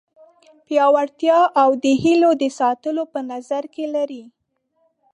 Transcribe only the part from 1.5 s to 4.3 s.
او د هیلو د ساتلو په نظر کې لري.